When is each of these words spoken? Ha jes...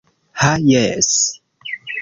Ha 0.43 0.51
jes... 0.69 1.13